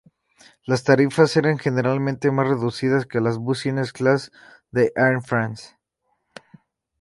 Las 0.65 0.83
tarifas 0.83 1.37
eran 1.37 1.59
generalmente 1.59 2.31
más 2.31 2.47
reducidas 2.47 3.05
que 3.05 3.21
la 3.21 3.37
Business 3.37 3.93
Class 3.93 4.31
de 4.71 4.91
Air 4.95 5.21
France. 5.23 5.75